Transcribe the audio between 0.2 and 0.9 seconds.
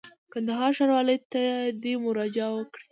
کندهار